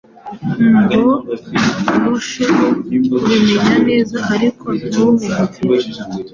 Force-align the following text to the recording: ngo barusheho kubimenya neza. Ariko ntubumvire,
ngo 0.83 1.01
barusheho 1.85 2.65
kubimenya 2.85 3.71
neza. 3.87 4.17
Ariko 4.35 4.65
ntubumvire, 4.85 5.41